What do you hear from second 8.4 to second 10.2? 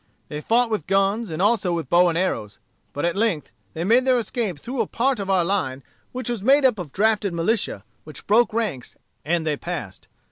ranks, and they passed.